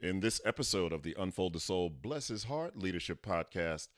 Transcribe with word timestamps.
In 0.00 0.20
this 0.20 0.40
episode 0.44 0.92
of 0.92 1.02
the 1.02 1.16
Unfold 1.18 1.54
the 1.54 1.58
Soul, 1.60 1.90
Bless 1.90 2.28
His 2.28 2.44
Heart 2.44 2.76
Leadership 2.76 3.20
Podcast, 3.20 3.88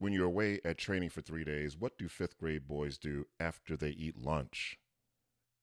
when 0.00 0.12
you're 0.12 0.26
away 0.26 0.58
at 0.64 0.76
training 0.76 1.10
for 1.10 1.20
three 1.20 1.44
days, 1.44 1.76
what 1.76 1.96
do 1.96 2.08
fifth 2.08 2.36
grade 2.36 2.66
boys 2.66 2.98
do 2.98 3.24
after 3.38 3.76
they 3.76 3.90
eat 3.90 4.18
lunch? 4.18 4.76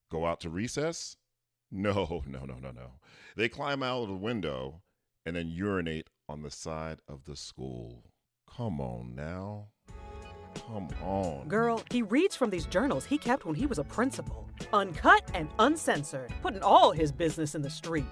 Go 0.09 0.25
out 0.25 0.39
to 0.41 0.49
recess? 0.49 1.17
No, 1.73 2.21
no, 2.27 2.43
no, 2.43 2.55
no, 2.55 2.71
no. 2.71 2.91
They 3.37 3.47
climb 3.47 3.81
out 3.81 4.01
of 4.01 4.09
the 4.09 4.13
window 4.13 4.81
and 5.25 5.37
then 5.37 5.47
urinate 5.47 6.09
on 6.27 6.41
the 6.41 6.51
side 6.51 6.99
of 7.07 7.23
the 7.23 7.37
school. 7.37 8.03
Come 8.53 8.81
on 8.81 9.15
now. 9.15 9.69
Come 10.67 10.89
on. 11.01 11.47
Girl, 11.47 11.81
he 11.89 12.01
reads 12.01 12.35
from 12.35 12.49
these 12.49 12.65
journals 12.65 13.05
he 13.05 13.17
kept 13.17 13.45
when 13.45 13.55
he 13.55 13.67
was 13.67 13.79
a 13.79 13.85
principal. 13.85 14.49
Uncut 14.73 15.31
and 15.33 15.47
uncensored, 15.59 16.33
putting 16.41 16.61
all 16.61 16.91
his 16.91 17.13
business 17.13 17.55
in 17.55 17.61
the 17.61 17.69
street. 17.69 18.03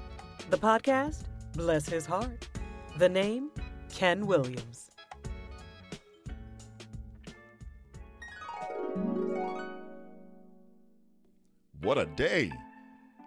The 0.50 0.58
podcast, 0.58 1.26
bless 1.54 1.88
his 1.88 2.06
heart. 2.06 2.48
The 2.98 3.10
name, 3.10 3.52
Ken 3.94 4.26
Williams. 4.26 4.90
What 11.82 11.98
a 11.98 12.06
day! 12.06 12.52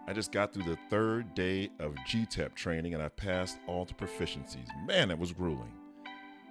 I 0.08 0.12
just 0.12 0.32
got 0.32 0.52
through 0.52 0.64
the 0.64 0.78
third 0.90 1.34
day 1.34 1.70
of 1.78 1.94
GTEP 2.08 2.54
training 2.54 2.94
and 2.94 3.02
I 3.02 3.08
passed 3.08 3.58
all 3.68 3.84
the 3.84 3.94
proficiencies. 3.94 4.66
Man, 4.84 5.10
it 5.10 5.18
was 5.18 5.32
grueling. 5.32 5.72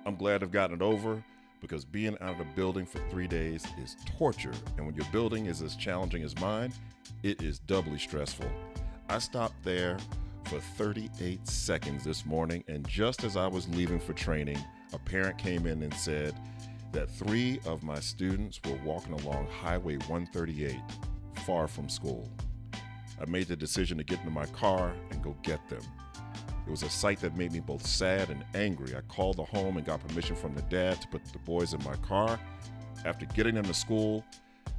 I'm 0.05 0.16
glad 0.16 0.41
I've 0.41 0.52
gotten 0.52 0.77
it 0.77 0.81
over 0.81 1.23
because 1.59 1.85
being 1.85 2.17
out 2.21 2.31
of 2.31 2.38
the 2.39 2.47
building 2.55 2.85
for 2.85 2.99
three 3.09 3.27
days 3.27 3.66
is 3.83 3.97
torture. 4.17 4.53
And 4.77 4.85
when 4.85 4.95
your 4.95 5.05
building 5.11 5.45
is 5.45 5.61
as 5.61 5.75
challenging 5.75 6.23
as 6.23 6.38
mine, 6.39 6.73
it 7.23 7.41
is 7.41 7.59
doubly 7.59 7.99
stressful. 7.99 8.49
I 9.09 9.19
stopped 9.19 9.61
there 9.63 9.97
for 10.51 10.59
38 10.59 11.47
seconds 11.47 12.03
this 12.03 12.25
morning, 12.25 12.61
and 12.67 12.85
just 12.85 13.23
as 13.23 13.37
I 13.37 13.47
was 13.47 13.69
leaving 13.69 14.01
for 14.01 14.11
training, 14.11 14.57
a 14.91 14.99
parent 14.99 15.38
came 15.38 15.66
in 15.66 15.81
and 15.81 15.93
said 15.93 16.35
that 16.91 17.09
three 17.09 17.61
of 17.66 17.83
my 17.83 18.02
students 18.02 18.59
were 18.66 18.77
walking 18.83 19.13
along 19.13 19.47
Highway 19.47 19.95
138 19.95 20.75
far 21.45 21.69
from 21.69 21.88
school. 21.88 22.30
I 23.21 23.30
made 23.30 23.47
the 23.47 23.55
decision 23.55 23.97
to 23.99 24.03
get 24.03 24.19
into 24.19 24.31
my 24.31 24.45
car 24.47 24.93
and 25.11 25.23
go 25.23 25.38
get 25.41 25.69
them. 25.69 25.83
It 26.67 26.69
was 26.69 26.83
a 26.83 26.89
sight 26.89 27.21
that 27.21 27.38
made 27.38 27.53
me 27.53 27.61
both 27.61 27.88
sad 27.88 28.30
and 28.30 28.43
angry. 28.53 28.93
I 28.93 28.99
called 29.08 29.38
the 29.38 29.45
home 29.45 29.77
and 29.77 29.86
got 29.86 30.05
permission 30.05 30.36
from 30.36 30.53
the 30.53 30.63
dad 30.63 30.99
to 30.99 31.08
put 31.08 31.23
the 31.31 31.39
boys 31.39 31.73
in 31.73 31.81
my 31.86 31.95
car. 32.05 32.38
After 33.05 33.25
getting 33.27 33.55
them 33.55 33.63
to 33.63 33.73
school, 33.73 34.25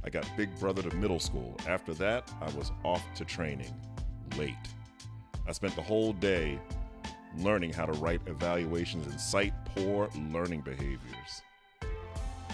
I 0.03 0.11
got 0.11 0.29
big 0.37 0.55
brother 0.59 0.83
to 0.83 0.95
middle 0.97 1.19
school. 1.19 1.57
After 1.67 1.95
that, 1.95 2.31
I 2.41 2.51
was 2.51 2.71
off 2.83 3.03
to 3.15 3.25
training, 3.25 3.73
late. 4.37 4.53
I 5.47 5.51
spent 5.51 5.75
the 5.75 5.81
whole 5.81 6.13
day 6.13 6.59
learning 7.37 7.73
how 7.73 7.85
to 7.85 7.93
write 7.93 8.21
evaluations 8.27 9.07
and 9.07 9.19
cite 9.19 9.53
poor 9.75 10.09
learning 10.31 10.61
behaviors. 10.61 11.41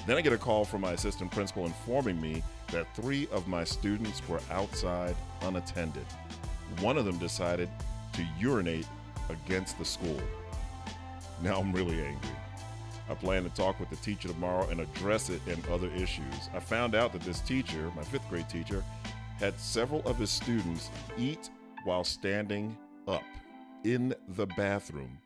Then 0.07 0.17
I 0.17 0.21
get 0.21 0.33
a 0.33 0.37
call 0.37 0.65
from 0.65 0.81
my 0.81 0.93
assistant 0.93 1.31
principal 1.31 1.65
informing 1.65 2.19
me 2.19 2.41
that 2.71 2.95
three 2.95 3.27
of 3.31 3.47
my 3.47 3.63
students 3.63 4.27
were 4.27 4.39
outside 4.49 5.15
unattended. 5.41 6.05
One 6.79 6.97
of 6.97 7.05
them 7.05 7.17
decided 7.17 7.69
to 8.13 8.25
urinate 8.39 8.87
against 9.29 9.77
the 9.77 9.85
school. 9.85 10.19
Now 11.41 11.59
I'm 11.59 11.71
really 11.71 12.01
angry. 12.01 12.29
I 13.09 13.15
plan 13.15 13.43
to 13.43 13.49
talk 13.49 13.79
with 13.79 13.89
the 13.89 13.95
teacher 13.97 14.27
tomorrow 14.27 14.67
and 14.69 14.79
address 14.79 15.29
it 15.29 15.41
and 15.47 15.65
other 15.67 15.89
issues. 15.95 16.49
I 16.53 16.59
found 16.59 16.95
out 16.95 17.11
that 17.13 17.21
this 17.21 17.39
teacher, 17.41 17.91
my 17.95 18.03
fifth 18.03 18.27
grade 18.29 18.49
teacher, 18.49 18.83
had 19.39 19.59
several 19.59 20.01
of 20.07 20.17
his 20.17 20.29
students 20.29 20.89
eat 21.17 21.49
while 21.89 22.03
standing 22.03 22.77
up 23.07 23.23
in 23.83 24.13
the 24.35 24.45
bathroom. 24.45 25.17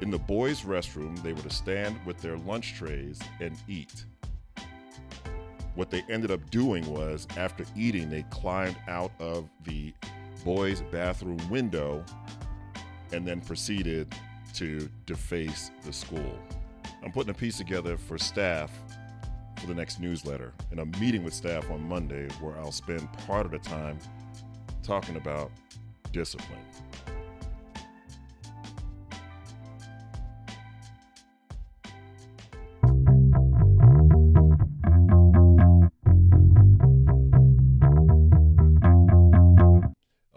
In 0.00 0.10
the 0.10 0.18
boys' 0.18 0.62
restroom, 0.62 1.22
they 1.22 1.32
were 1.32 1.42
to 1.42 1.50
stand 1.50 1.96
with 2.04 2.20
their 2.20 2.36
lunch 2.36 2.74
trays 2.74 3.20
and 3.38 3.56
eat. 3.68 4.06
What 5.76 5.92
they 5.92 6.02
ended 6.10 6.32
up 6.32 6.50
doing 6.50 6.84
was, 6.92 7.28
after 7.36 7.64
eating, 7.76 8.10
they 8.10 8.24
climbed 8.30 8.74
out 8.88 9.12
of 9.20 9.48
the 9.62 9.94
boys' 10.44 10.82
bathroom 10.90 11.38
window 11.48 12.04
and 13.12 13.24
then 13.24 13.40
proceeded 13.40 14.12
to 14.54 14.90
deface 15.06 15.70
the 15.84 15.92
school. 15.92 16.36
I'm 17.04 17.12
putting 17.12 17.30
a 17.30 17.34
piece 17.34 17.58
together 17.58 17.96
for 17.96 18.18
staff 18.18 18.72
for 19.60 19.68
the 19.68 19.74
next 19.74 20.00
newsletter, 20.00 20.52
and 20.72 20.80
I'm 20.80 20.90
meeting 20.98 21.22
with 21.22 21.34
staff 21.34 21.70
on 21.70 21.88
Monday 21.88 22.26
where 22.40 22.58
I'll 22.58 22.72
spend 22.72 23.12
part 23.28 23.46
of 23.46 23.52
the 23.52 23.60
time 23.60 23.96
talking 24.84 25.16
about 25.16 25.50
discipline. 26.12 26.58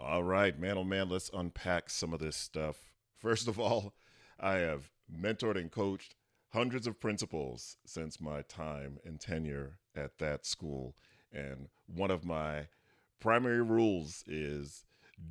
All 0.00 0.22
right, 0.24 0.58
man, 0.58 0.78
oh 0.78 0.84
man, 0.84 1.10
let's 1.10 1.30
unpack 1.34 1.90
some 1.90 2.14
of 2.14 2.20
this 2.20 2.36
stuff. 2.36 2.90
First 3.18 3.48
of 3.48 3.60
all, 3.60 3.92
I 4.40 4.54
have 4.54 4.90
mentored 5.14 5.56
and 5.56 5.70
coached 5.70 6.14
hundreds 6.52 6.86
of 6.86 6.98
principals 6.98 7.76
since 7.84 8.18
my 8.20 8.40
time 8.42 8.98
and 9.04 9.20
tenure 9.20 9.78
at 9.94 10.16
that 10.18 10.46
school. 10.46 10.94
And 11.30 11.68
one 11.86 12.10
of 12.10 12.24
my 12.24 12.68
primary 13.20 13.62
rules 13.62 14.24
is 14.26 14.84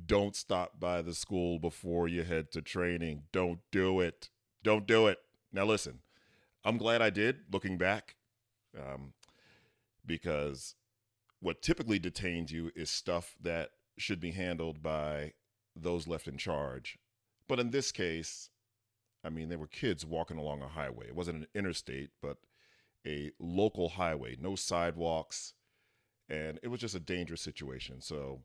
don't 0.06 0.36
stop 0.36 0.78
by 0.78 1.02
the 1.02 1.14
school 1.14 1.58
before 1.58 2.08
you 2.08 2.22
head 2.22 2.50
to 2.52 2.62
training. 2.62 3.24
Don't 3.32 3.60
do 3.70 4.00
it. 4.00 4.28
Don't 4.62 4.86
do 4.86 5.06
it. 5.06 5.18
Now, 5.52 5.64
listen, 5.64 6.00
I'm 6.64 6.76
glad 6.76 7.00
I 7.00 7.10
did 7.10 7.38
looking 7.50 7.78
back 7.78 8.16
um, 8.76 9.12
because 10.04 10.74
what 11.40 11.62
typically 11.62 11.98
detains 11.98 12.52
you 12.52 12.70
is 12.74 12.90
stuff 12.90 13.36
that 13.40 13.70
should 13.96 14.20
be 14.20 14.32
handled 14.32 14.82
by 14.82 15.32
those 15.74 16.06
left 16.06 16.28
in 16.28 16.36
charge. 16.36 16.98
But 17.48 17.60
in 17.60 17.70
this 17.70 17.92
case, 17.92 18.50
I 19.24 19.30
mean, 19.30 19.48
there 19.48 19.58
were 19.58 19.66
kids 19.66 20.04
walking 20.04 20.38
along 20.38 20.62
a 20.62 20.68
highway. 20.68 21.06
It 21.08 21.14
wasn't 21.14 21.38
an 21.38 21.46
interstate, 21.54 22.10
but 22.20 22.38
a 23.06 23.30
local 23.38 23.90
highway, 23.90 24.36
no 24.38 24.54
sidewalks, 24.54 25.54
and 26.28 26.58
it 26.62 26.68
was 26.68 26.80
just 26.80 26.94
a 26.94 27.00
dangerous 27.00 27.40
situation. 27.40 28.00
So 28.00 28.40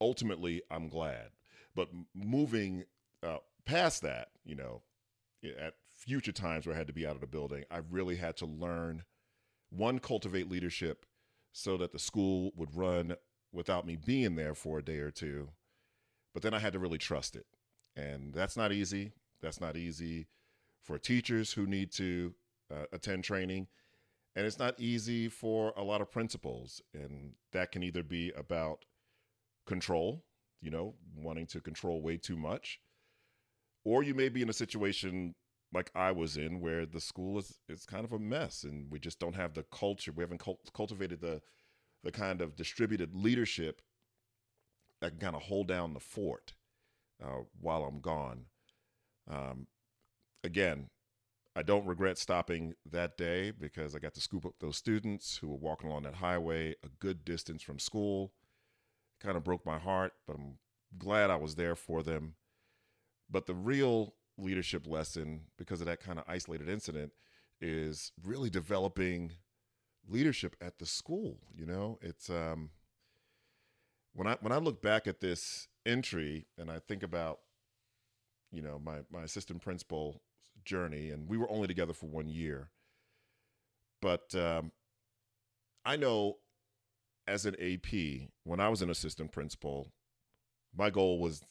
ultimately, 0.00 0.62
I'm 0.70 0.88
glad. 0.88 1.30
But 1.74 1.88
moving 2.14 2.84
uh, 3.22 3.38
past 3.64 4.02
that, 4.02 4.28
you 4.44 4.54
know, 4.54 4.82
at 5.60 5.74
future 5.96 6.32
times 6.32 6.66
where 6.66 6.74
I 6.74 6.78
had 6.78 6.86
to 6.86 6.92
be 6.92 7.06
out 7.06 7.14
of 7.14 7.20
the 7.20 7.26
building, 7.26 7.64
I 7.70 7.80
really 7.90 8.16
had 8.16 8.36
to 8.38 8.46
learn 8.46 9.04
one, 9.70 9.98
cultivate 9.98 10.50
leadership 10.50 11.04
so 11.52 11.76
that 11.76 11.92
the 11.92 11.98
school 11.98 12.52
would 12.56 12.76
run 12.76 13.16
without 13.52 13.86
me 13.86 13.96
being 13.96 14.36
there 14.36 14.54
for 14.54 14.78
a 14.78 14.84
day 14.84 14.98
or 14.98 15.10
two. 15.10 15.50
But 16.34 16.42
then 16.42 16.54
I 16.54 16.58
had 16.58 16.74
to 16.74 16.78
really 16.78 16.98
trust 16.98 17.34
it. 17.34 17.46
And 17.96 18.34
that's 18.34 18.56
not 18.56 18.72
easy. 18.72 19.12
That's 19.40 19.60
not 19.60 19.76
easy 19.76 20.28
for 20.82 20.98
teachers 20.98 21.52
who 21.52 21.66
need 21.66 21.92
to 21.92 22.34
uh, 22.70 22.84
attend 22.92 23.24
training. 23.24 23.68
And 24.36 24.46
it's 24.46 24.58
not 24.58 24.78
easy 24.78 25.28
for 25.28 25.72
a 25.76 25.82
lot 25.82 26.02
of 26.02 26.12
principals. 26.12 26.82
And 26.94 27.32
that 27.52 27.72
can 27.72 27.82
either 27.82 28.02
be 28.02 28.32
about 28.36 28.84
control, 29.66 30.24
you 30.60 30.70
know, 30.70 30.94
wanting 31.16 31.46
to 31.48 31.60
control 31.60 32.02
way 32.02 32.18
too 32.18 32.36
much, 32.36 32.78
or 33.84 34.02
you 34.02 34.14
may 34.14 34.28
be 34.28 34.42
in 34.42 34.50
a 34.50 34.54
situation 34.54 35.34
like 35.72 35.90
I 35.94 36.12
was 36.12 36.36
in 36.36 36.60
where 36.60 36.86
the 36.86 37.00
school 37.00 37.38
is, 37.38 37.58
is 37.68 37.86
kind 37.86 38.04
of 38.04 38.12
a 38.12 38.18
mess 38.18 38.62
and 38.62 38.90
we 38.90 38.98
just 38.98 39.18
don't 39.18 39.34
have 39.34 39.54
the 39.54 39.64
culture. 39.64 40.12
We 40.12 40.22
haven't 40.22 40.40
cult- 40.40 40.70
cultivated 40.72 41.20
the, 41.20 41.40
the 42.04 42.12
kind 42.12 42.40
of 42.40 42.56
distributed 42.56 43.14
leadership 43.14 43.82
that 45.00 45.10
can 45.10 45.18
kind 45.18 45.36
of 45.36 45.42
hold 45.42 45.68
down 45.68 45.92
the 45.92 46.00
fort 46.00 46.54
uh, 47.22 47.42
while 47.60 47.84
I'm 47.84 48.00
gone. 48.00 48.46
Um, 49.28 49.66
again, 50.44 50.88
I 51.56 51.62
don't 51.62 51.86
regret 51.86 52.18
stopping 52.18 52.74
that 52.92 53.16
day 53.16 53.50
because 53.50 53.96
I 53.96 53.98
got 53.98 54.12
to 54.14 54.20
scoop 54.20 54.44
up 54.44 54.52
those 54.60 54.76
students 54.76 55.38
who 55.38 55.48
were 55.48 55.56
walking 55.56 55.88
along 55.88 56.02
that 56.02 56.16
highway 56.16 56.74
a 56.84 56.88
good 57.00 57.24
distance 57.24 57.62
from 57.62 57.78
school. 57.78 58.34
Kind 59.22 59.38
of 59.38 59.44
broke 59.44 59.64
my 59.64 59.78
heart, 59.78 60.12
but 60.26 60.36
I'm 60.36 60.58
glad 60.98 61.30
I 61.30 61.36
was 61.36 61.54
there 61.54 61.74
for 61.74 62.02
them. 62.02 62.34
But 63.30 63.46
the 63.46 63.54
real 63.54 64.16
leadership 64.36 64.86
lesson, 64.86 65.44
because 65.56 65.80
of 65.80 65.86
that 65.86 66.00
kind 66.00 66.18
of 66.18 66.26
isolated 66.28 66.68
incident, 66.68 67.12
is 67.58 68.12
really 68.22 68.50
developing 68.50 69.32
leadership 70.06 70.56
at 70.60 70.78
the 70.78 70.84
school. 70.84 71.38
You 71.56 71.64
know, 71.64 71.98
it's 72.02 72.28
um, 72.28 72.68
when 74.12 74.26
I 74.26 74.36
when 74.42 74.52
I 74.52 74.58
look 74.58 74.82
back 74.82 75.06
at 75.06 75.20
this 75.20 75.68
entry 75.86 76.48
and 76.58 76.70
I 76.70 76.80
think 76.80 77.02
about, 77.02 77.38
you 78.52 78.60
know, 78.60 78.78
my 78.78 78.98
my 79.10 79.22
assistant 79.22 79.62
principal 79.62 80.20
journey, 80.66 81.10
and 81.10 81.28
we 81.28 81.38
were 81.38 81.50
only 81.50 81.66
together 81.66 81.94
for 81.94 82.06
one 82.06 82.28
year. 82.28 82.70
But 84.02 84.34
um, 84.34 84.72
I 85.84 85.96
know 85.96 86.36
as 87.26 87.46
an 87.46 87.56
AP, 87.60 88.28
when 88.44 88.60
I 88.60 88.68
was 88.68 88.82
an 88.82 88.90
assistant 88.90 89.32
principal, 89.32 89.92
my 90.76 90.90
goal 90.90 91.18
was 91.18 91.42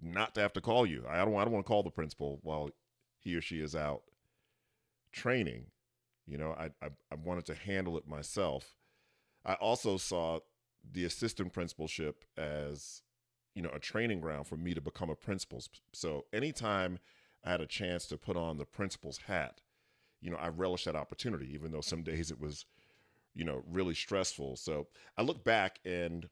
not 0.00 0.34
to 0.34 0.40
have 0.40 0.52
to 0.54 0.60
call 0.60 0.86
you. 0.86 1.04
I 1.08 1.18
don't 1.18 1.36
I 1.36 1.44
don't 1.44 1.52
want 1.52 1.66
to 1.66 1.68
call 1.68 1.82
the 1.82 1.90
principal 1.90 2.38
while 2.42 2.70
he 3.18 3.34
or 3.34 3.40
she 3.40 3.60
is 3.60 3.74
out 3.74 4.02
training. 5.12 5.66
You 6.26 6.38
know, 6.38 6.54
I, 6.58 6.70
I, 6.82 6.90
I 7.10 7.14
wanted 7.14 7.46
to 7.46 7.54
handle 7.54 7.96
it 7.96 8.06
myself. 8.06 8.74
I 9.44 9.54
also 9.54 9.96
saw 9.96 10.40
the 10.90 11.04
assistant 11.04 11.52
principalship 11.52 12.24
as 12.36 13.02
you 13.54 13.62
know 13.62 13.70
a 13.74 13.78
training 13.78 14.20
ground 14.20 14.46
for 14.46 14.56
me 14.56 14.74
to 14.74 14.80
become 14.80 15.10
a 15.10 15.16
principal. 15.16 15.62
So 15.92 16.26
anytime 16.32 16.98
I 17.44 17.50
had 17.50 17.60
a 17.60 17.66
chance 17.66 18.06
to 18.06 18.16
put 18.16 18.36
on 18.36 18.58
the 18.58 18.64
principal's 18.64 19.18
hat, 19.18 19.60
you 20.20 20.30
know, 20.30 20.36
I 20.36 20.48
relished 20.48 20.86
that 20.86 20.96
opportunity, 20.96 21.52
even 21.52 21.72
though 21.72 21.80
some 21.80 22.02
days 22.04 22.30
it 22.30 22.40
was, 22.40 22.66
you 23.34 23.44
know, 23.44 23.62
really 23.70 23.94
stressful. 23.94 24.56
So 24.56 24.88
I 25.16 25.22
look 25.22 25.44
back 25.44 25.78
and 25.84 26.28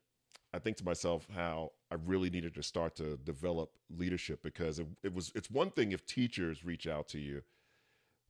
I 0.52 0.58
think 0.58 0.76
to 0.78 0.84
myself 0.84 1.26
how 1.34 1.72
I 1.90 1.96
really 2.06 2.30
needed 2.30 2.54
to 2.54 2.62
start 2.62 2.96
to 2.96 3.16
develop 3.18 3.70
leadership 3.96 4.42
because 4.42 4.78
it, 4.78 4.86
it 5.02 5.14
was 5.14 5.30
it's 5.34 5.50
one 5.50 5.70
thing 5.70 5.92
if 5.92 6.06
teachers 6.06 6.64
reach 6.64 6.86
out 6.86 7.08
to 7.08 7.18
you, 7.18 7.42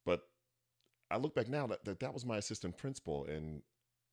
but 0.04 0.22
I 1.10 1.18
look 1.18 1.34
back 1.34 1.48
now 1.48 1.66
that, 1.68 1.84
that 1.84 2.00
that 2.00 2.12
was 2.12 2.26
my 2.26 2.36
assistant 2.38 2.76
principal 2.76 3.26
and 3.26 3.62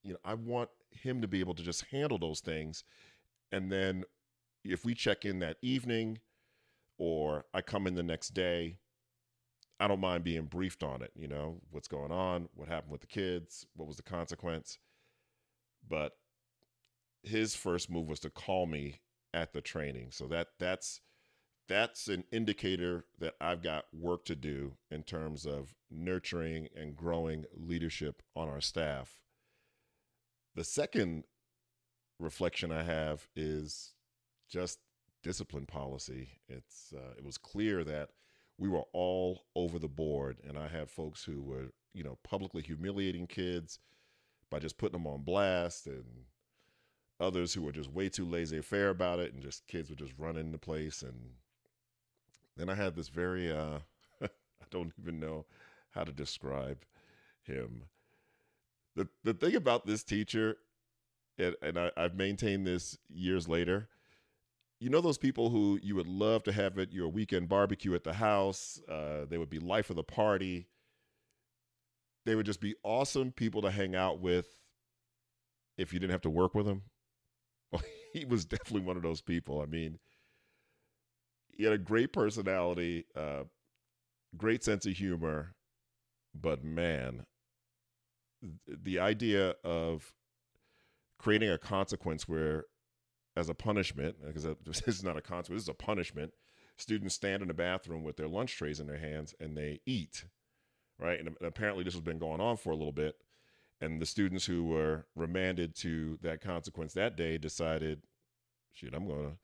you 0.04 0.14
know 0.14 0.20
I 0.24 0.36
want 0.36 0.70
him 0.92 1.22
to 1.22 1.28
be 1.28 1.40
able 1.40 1.56
to 1.56 1.64
just 1.64 1.86
handle 1.86 2.20
those 2.20 2.40
things 2.40 2.84
and 3.52 3.72
then 3.72 4.04
if 4.64 4.86
we 4.86 4.94
check 4.94 5.26
in 5.26 5.40
that 5.40 5.58
evening 5.62 6.20
or 6.98 7.46
I 7.54 7.62
come 7.62 7.88
in 7.88 7.96
the 7.96 8.04
next 8.04 8.30
day 8.34 8.78
I 9.80 9.88
don't 9.88 10.00
mind 10.00 10.24
being 10.24 10.46
briefed 10.46 10.82
on 10.82 11.02
it, 11.02 11.12
you 11.14 11.28
know, 11.28 11.60
what's 11.70 11.90
going 11.90 12.12
on, 12.12 12.48
what 12.54 12.70
happened 12.70 12.94
with 12.94 13.02
the 13.02 13.08
kids, 13.08 13.66
what 13.76 13.88
was 13.88 13.98
the 13.98 14.04
consequence. 14.04 14.78
But 15.88 16.14
his 17.24 17.56
first 17.56 17.90
move 17.90 18.08
was 18.08 18.22
to 18.22 18.30
call 18.30 18.66
me 18.66 19.02
at 19.34 19.52
the 19.52 19.60
training. 19.60 20.12
So 20.12 20.28
that 20.28 20.50
that's 20.60 21.02
that's 21.68 22.08
an 22.08 22.24
indicator 22.32 23.06
that 23.20 23.34
I've 23.42 23.62
got 23.62 23.86
work 23.94 24.24
to 24.26 24.36
do 24.36 24.74
in 24.92 25.04
terms 25.04 25.46
of 25.46 25.76
nurturing 25.90 26.68
and 26.76 26.96
growing 26.96 27.46
leadership 27.54 28.22
on 28.36 28.48
our 28.48 28.62
staff. 28.62 29.22
The 30.56 30.64
second 30.64 31.24
reflection 32.20 32.72
I 32.72 32.84
have 32.84 33.28
is 33.36 33.94
just 34.50 34.80
discipline 35.24 35.66
policy. 35.66 36.30
It's 36.48 36.94
uh, 36.96 37.14
it 37.18 37.24
was 37.24 37.38
clear 37.38 37.84
that 37.84 38.10
we 38.58 38.70
were 38.70 38.84
all 38.94 39.46
over 39.56 39.80
the 39.80 39.88
board, 39.88 40.38
and 40.48 40.58
I 40.58 40.68
had 40.68 40.90
folks 40.92 41.24
who 41.24 41.42
were 41.42 41.72
you 41.94 42.04
know 42.04 42.18
publicly 42.24 42.62
humiliating 42.62 43.28
kids 43.28 43.80
by 44.50 44.60
just 44.60 44.78
putting 44.78 44.94
them 45.00 45.08
on 45.08 45.22
blast 45.22 45.88
and 45.88 46.04
others 47.20 47.54
who 47.54 47.62
were 47.62 47.72
just 47.72 47.92
way 47.92 48.10
too 48.10 48.26
laissez-faire 48.26 48.90
about 48.90 49.20
it 49.20 49.34
and 49.34 49.42
just 49.42 49.66
kids 49.68 49.90
were 49.90 49.96
just 49.96 50.14
running 50.18 50.48
into 50.48 50.58
place 50.58 51.02
and 51.02 51.32
then 52.58 52.70
i 52.70 52.76
had 52.76 52.96
this 52.96 53.08
very 53.08 53.52
uh 53.52 53.80
i 54.22 54.28
don't 54.72 54.92
even 55.02 55.20
know 55.20 55.46
how 55.92 56.04
to 56.04 56.12
describe 56.12 56.80
him 57.44 57.84
the 58.96 59.08
the 59.24 59.34
thing 59.34 59.56
about 59.56 59.86
this 59.86 60.04
teacher 60.04 60.58
and, 61.38 61.56
and 61.62 61.78
I, 61.80 61.92
i've 61.96 62.16
maintained 62.16 62.68
this 62.68 62.98
years 63.10 63.48
later 63.48 63.88
you 64.84 64.90
know 64.90 65.02
those 65.02 65.18
people 65.18 65.50
who 65.50 65.80
you 65.82 65.96
would 65.96 66.08
love 66.08 66.44
to 66.44 66.52
have 66.52 66.78
at 66.78 66.92
your 66.92 67.08
weekend 67.08 67.48
barbecue 67.48 67.94
at 67.94 68.04
the 68.04 68.14
house 68.14 68.82
uh, 68.90 69.26
they 69.30 69.38
would 69.38 69.50
be 69.50 69.60
life 69.60 69.90
of 69.90 69.96
the 69.96 70.04
party 70.04 70.68
they 72.26 72.36
would 72.36 72.46
just 72.46 72.62
be 72.62 72.76
awesome 72.84 73.32
people 73.32 73.62
to 73.62 73.72
hang 73.72 73.96
out 73.96 74.20
with 74.20 74.48
if 75.78 75.94
you 75.94 76.00
didn't 76.00 76.12
have 76.12 76.22
to 76.22 76.30
work 76.30 76.54
with 76.54 76.66
them 76.66 76.84
he 78.14 78.26
was 78.26 78.46
definitely 78.46 78.82
one 78.82 78.98
of 78.98 79.04
those 79.04 79.22
people. 79.22 79.62
I 79.62 79.66
mean, 79.66 80.00
he 81.50 81.64
had 81.64 81.74
a 81.74 81.78
great 81.78 82.14
personality, 82.14 83.06
uh, 83.16 83.44
great 84.38 84.64
sense 84.64 84.86
of 84.86 84.94
humor, 84.94 85.56
but 86.34 86.64
man, 86.64 87.26
the 88.68 89.00
idea 89.00 89.56
of 89.64 90.14
creating 91.20 91.50
a 91.50 91.58
consequence 91.58 92.28
where, 92.28 92.66
as 93.36 93.50
a 93.50 93.54
punishment, 93.54 94.16
because 94.26 94.44
this 94.66 94.82
is 94.88 95.04
not 95.04 95.18
a 95.18 95.22
consequence, 95.22 95.64
this 95.64 95.74
is 95.74 95.76
a 95.82 95.84
punishment. 95.86 96.34
Students 96.78 97.16
stand 97.16 97.42
in 97.42 97.48
the 97.48 97.54
bathroom 97.54 98.04
with 98.04 98.18
their 98.18 98.28
lunch 98.28 98.58
trays 98.58 98.80
in 98.80 98.88
their 98.88 98.98
hands 98.98 99.36
and 99.40 99.56
they 99.56 99.80
eat, 99.86 100.26
right? 101.00 101.20
And 101.20 101.36
apparently, 101.42 101.84
this 101.84 101.94
has 101.94 102.02
been 102.02 102.18
going 102.18 102.42
on 102.42 102.58
for 102.58 102.72
a 102.72 102.76
little 102.76 102.92
bit 102.92 103.16
and 103.84 104.02
the 104.02 104.06
students 104.06 104.46
who 104.46 104.64
were 104.64 105.06
remanded 105.14 105.76
to 105.76 106.18
that 106.22 106.40
consequence 106.40 106.94
that 106.94 107.18
day 107.18 107.38
decided, 107.38 108.02
shit, 108.72 108.94
I'm 108.94 109.08
going 109.08 109.32
to 109.32 109.38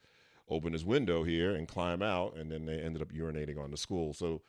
open 0.48 0.72
this 0.72 0.86
window 0.86 1.24
here 1.24 1.54
and 1.54 1.68
climb 1.68 2.02
out. 2.02 2.38
And 2.38 2.50
then 2.50 2.66
they 2.66 2.80
ended 2.80 3.02
up 3.02 3.12
urinating 3.12 3.62
on 3.62 3.70
the 3.70 3.76
school. 3.78 4.14
So, 4.14 4.42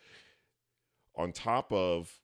on 1.17 1.33
top 1.33 1.73
of 1.73 2.21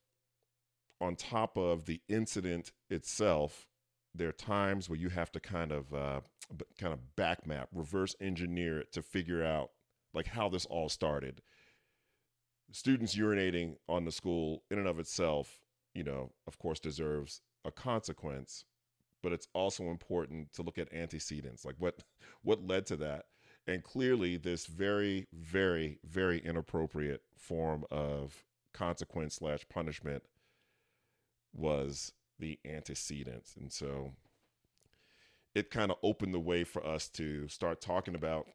on 1.00 1.16
top 1.16 1.58
of 1.58 1.86
the 1.86 2.00
incident 2.08 2.70
itself, 2.88 3.66
there 4.16 4.28
are 4.28 4.32
times 4.32 4.88
where 4.88 4.98
you 4.98 5.08
have 5.08 5.30
to 5.32 5.40
kind 5.40 5.72
of 5.72 5.92
uh, 5.92 6.20
kind 6.78 6.92
of 6.92 7.16
back 7.16 7.46
map, 7.46 7.68
reverse 7.72 8.14
engineer 8.20 8.80
it 8.80 8.92
to 8.92 9.02
figure 9.02 9.44
out 9.44 9.70
like 10.14 10.26
how 10.26 10.48
this 10.48 10.66
all 10.66 10.88
started. 10.88 11.42
Students 12.72 13.14
urinating 13.14 13.76
on 13.88 14.04
the 14.04 14.12
school 14.12 14.62
in 14.70 14.78
and 14.78 14.88
of 14.88 14.98
itself, 14.98 15.60
you 15.94 16.02
know, 16.02 16.32
of 16.46 16.58
course, 16.58 16.80
deserves 16.80 17.40
a 17.64 17.70
consequence, 17.70 18.64
but 19.22 19.32
it's 19.32 19.48
also 19.54 19.84
important 19.84 20.52
to 20.54 20.62
look 20.62 20.78
at 20.78 20.92
antecedents, 20.92 21.64
like 21.64 21.76
what 21.78 22.02
what 22.42 22.66
led 22.66 22.86
to 22.86 22.96
that. 22.96 23.26
And 23.68 23.82
clearly, 23.82 24.36
this 24.36 24.66
very, 24.66 25.26
very, 25.32 25.98
very 26.04 26.38
inappropriate 26.38 27.22
form 27.36 27.84
of 27.90 28.44
consequence 28.72 29.36
slash 29.36 29.66
punishment 29.68 30.22
was 31.52 32.12
the 32.38 32.58
antecedents. 32.64 33.54
And 33.58 33.72
so 33.72 34.12
it 35.54 35.70
kind 35.70 35.90
of 35.90 35.96
opened 36.02 36.34
the 36.34 36.40
way 36.40 36.64
for 36.64 36.86
us 36.86 37.08
to 37.10 37.48
start 37.48 37.80
talking 37.80 38.14
about 38.14 38.46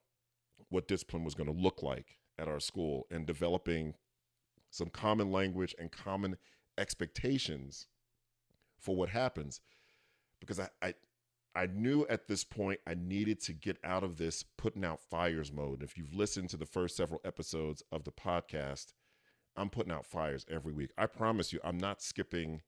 what 0.70 0.88
discipline 0.88 1.24
was 1.24 1.34
going 1.34 1.52
to 1.54 1.62
look 1.62 1.82
like 1.82 2.20
at 2.38 2.48
our 2.48 2.60
school 2.60 3.08
and 3.10 3.26
developing 3.26 3.96
some 4.70 4.90
common 4.90 5.32
language 5.32 5.76
and 5.80 5.92
common 5.92 6.38
expectations 6.78 7.88
for 8.80 8.96
what 8.96 9.10
happens 9.10 9.62
because 10.40 10.60
I, 10.60 10.70
I 10.82 10.94
I 11.54 11.66
knew 11.66 12.06
at 12.10 12.28
this 12.28 12.46
point 12.46 12.80
I 12.88 12.94
needed 12.94 13.42
to 13.42 13.54
get 13.54 13.78
out 13.84 14.04
of 14.04 14.18
this 14.18 14.44
putting 14.58 14.86
out 14.86 15.02
fires 15.02 15.52
mode. 15.52 15.84
If 15.84 15.98
you've 15.98 16.16
listened 16.16 16.50
to 16.52 16.58
the 16.58 16.66
first 16.66 16.96
several 16.96 17.20
episodes 17.26 17.84
of 17.92 18.06
the 18.06 18.12
podcast, 18.12 18.94
I'm 19.58 19.70
putting 19.70 19.92
out 19.92 20.06
fires 20.06 20.46
every 20.50 20.72
week. 20.72 20.92
I 20.98 21.08
promise 21.08 21.52
you, 21.52 21.60
I'm 21.64 21.78
not 21.78 22.02
skipping 22.02 22.62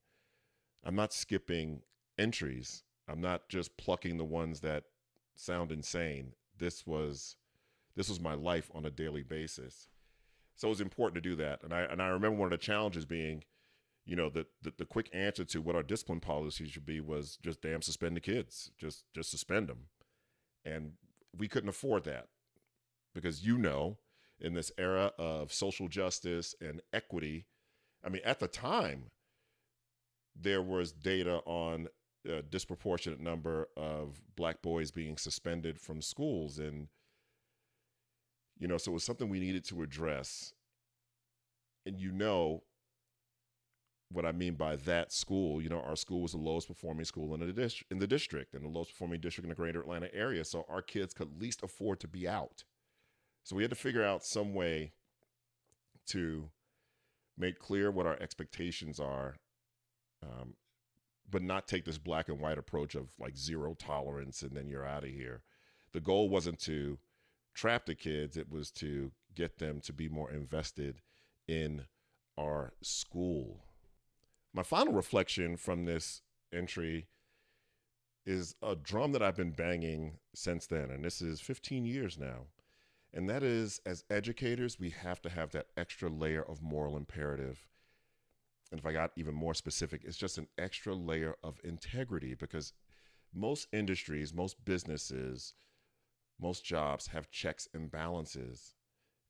I'm 0.84 0.96
not 0.96 1.14
skipping 1.14 1.82
entries. 2.18 2.84
I'm 3.08 3.22
not 3.22 3.50
just 3.50 3.78
plucking 3.78 4.18
the 4.18 4.26
ones 4.26 4.62
that 4.62 4.84
sound 5.36 5.72
insane. 5.72 6.34
This 6.58 6.86
was 6.86 7.38
this 7.96 8.10
was 8.10 8.20
my 8.20 8.34
life 8.34 8.72
on 8.74 8.86
a 8.86 8.92
daily 8.92 9.24
basis. 9.24 9.88
So 10.56 10.68
it 10.68 10.70
was 10.70 10.82
important 10.82 11.16
to 11.24 11.30
do 11.30 11.36
that. 11.38 11.64
And 11.64 11.74
I 11.74 11.82
and 11.82 12.02
I 12.02 12.08
remember 12.08 12.38
one 12.38 12.52
of 12.52 12.60
the 12.60 12.66
challenges 12.66 13.06
being 13.06 13.44
you 14.06 14.16
know, 14.16 14.30
the, 14.30 14.46
the, 14.62 14.74
the 14.78 14.86
quick 14.86 15.10
answer 15.14 15.46
to 15.46 15.62
what 15.62 15.76
our 15.76 15.84
discipline 15.84 16.20
policy 16.20 16.68
should 16.68 16.86
be 16.86 17.00
was 17.00 17.38
just 17.42 17.62
damn 17.62 17.82
suspend 17.82 18.16
the 18.16 18.22
kids, 18.22 18.72
just 18.78 19.06
just 19.14 19.32
suspend 19.32 19.68
them, 19.68 19.86
and 20.66 20.94
we 21.38 21.48
couldn't 21.48 21.70
afford 21.70 22.04
that 22.04 22.28
because 23.14 23.46
you 23.46 23.58
know, 23.58 23.98
in 24.40 24.54
this 24.54 24.72
era 24.78 25.12
of 25.18 25.54
social 25.54 25.88
justice 25.88 26.54
and 26.60 26.82
equity, 26.92 27.46
I 28.04 28.10
mean, 28.10 28.22
at 28.26 28.40
the 28.40 28.48
time, 28.48 29.12
there 30.40 30.62
was 30.62 30.92
data 30.92 31.42
on 31.46 31.88
a 32.28 32.42
disproportionate 32.42 33.20
number 33.20 33.68
of 33.76 34.22
black 34.36 34.62
boys 34.62 34.92
being 34.92 35.18
suspended 35.18 35.80
from 35.80 36.02
schools, 36.02 36.60
and 36.60 36.88
you 38.58 38.68
know, 38.68 38.78
so 38.78 38.92
it 38.92 38.94
was 38.94 39.04
something 39.04 39.30
we 39.30 39.40
needed 39.40 39.66
to 39.66 39.84
address. 39.84 40.54
And 41.86 42.00
you 42.00 42.12
know, 42.12 42.64
what 44.10 44.26
I 44.26 44.32
mean 44.32 44.54
by 44.54 44.76
that 44.78 45.12
school, 45.12 45.62
you 45.62 45.70
know, 45.70 45.82
our 45.82 45.96
school 45.96 46.22
was 46.22 46.32
the 46.32 46.38
lowest 46.38 46.68
performing 46.68 47.06
school 47.06 47.34
in 47.34 47.40
the 47.40 47.52
district, 47.52 47.92
in 47.92 48.00
the 48.00 48.08
district, 48.08 48.54
and 48.54 48.64
the 48.64 48.70
lowest 48.70 48.92
performing 48.92 49.20
district 49.20 49.46
in 49.46 49.50
the 49.50 49.56
greater 49.56 49.82
Atlanta 49.82 50.14
area. 50.14 50.46
So 50.46 50.66
our 50.70 50.82
kids 50.82 51.14
could 51.14 51.42
least 51.42 51.64
afford 51.64 52.00
to 52.02 52.08
be 52.08 52.28
out. 52.28 52.64
So 53.44 53.56
we 53.56 53.64
had 53.64 53.72
to 53.72 53.76
figure 53.76 54.04
out 54.04 54.24
some 54.24 54.54
way 54.54 54.94
to 56.08 56.50
make 57.38 57.60
clear 57.60 57.92
what 57.92 58.06
our 58.06 58.18
expectations 58.22 59.00
are, 59.00 59.36
um, 60.24 60.56
but 61.30 61.42
not 61.42 61.68
take 61.68 61.86
this 61.86 61.98
black 61.98 62.30
and 62.30 62.40
white 62.40 62.58
approach 62.58 62.96
of 62.96 63.10
like 63.20 63.38
zero 63.38 63.76
tolerance 63.78 64.42
and 64.42 64.52
then 64.52 64.70
you're 64.70 64.86
out 64.86 65.04
of 65.04 65.10
here. 65.10 65.44
The 65.92 66.02
goal 66.02 66.30
wasn't 66.30 66.60
to 66.62 66.98
trap 67.54 67.86
the 67.86 67.96
kids; 67.96 68.38
it 68.38 68.50
was 68.50 68.72
to 68.72 69.12
get 69.36 69.60
them 69.60 69.82
to 69.82 69.94
be 69.94 70.10
more 70.10 70.32
invested 70.32 71.02
in 71.48 71.86
our 72.38 72.74
school 72.82 73.64
my 74.54 74.64
final 74.64 74.94
reflection 74.94 75.58
from 75.58 75.86
this 75.86 76.22
entry 76.54 77.08
is 78.26 78.56
a 78.62 78.76
drum 78.76 79.12
that 79.14 79.24
I've 79.24 79.36
been 79.36 79.52
banging 79.52 80.20
since 80.34 80.68
then, 80.68 80.92
and 80.92 81.04
this 81.04 81.22
is 81.22 81.42
15 81.42 81.86
years 81.86 82.18
now. 82.18 82.46
And 83.14 83.30
that 83.30 83.44
is, 83.44 83.82
as 83.86 84.06
educators, 84.10 84.80
we 84.80 84.92
have 84.92 85.22
to 85.24 85.30
have 85.30 85.52
that 85.52 85.68
extra 85.76 86.10
layer 86.10 86.42
of 86.42 86.62
moral 86.62 86.96
imperative. 86.96 87.68
And 88.74 88.80
if 88.80 88.88
I 88.88 88.92
got 88.92 89.12
even 89.16 89.36
more 89.36 89.54
specific, 89.54 90.02
it's 90.04 90.18
just 90.18 90.40
an 90.40 90.48
extra 90.58 90.96
layer 90.96 91.36
of 91.44 91.60
integrity 91.64 92.34
because 92.34 92.74
most 93.32 93.68
industries, 93.72 94.34
most 94.34 94.66
businesses, 94.66 95.54
most 96.42 96.66
jobs 96.66 97.06
have 97.06 97.30
checks 97.30 97.68
and 97.76 97.92
balances. 97.92 98.74